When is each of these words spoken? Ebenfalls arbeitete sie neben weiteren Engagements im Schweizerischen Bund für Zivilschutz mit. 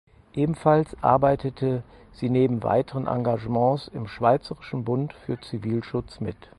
Ebenfalls 0.33 0.97
arbeitete 1.03 1.83
sie 2.11 2.31
neben 2.31 2.63
weiteren 2.63 3.05
Engagements 3.05 3.87
im 3.87 4.07
Schweizerischen 4.07 4.83
Bund 4.83 5.13
für 5.13 5.39
Zivilschutz 5.41 6.19
mit. 6.19 6.35